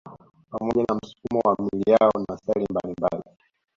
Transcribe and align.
Pamoja 0.49 0.85
na 0.89 0.95
msukumo 0.95 1.41
wa 1.45 1.55
miili 1.59 1.91
yao 1.91 2.11
na 2.29 2.37
staili 2.37 2.67
mbalimbali 2.69 3.23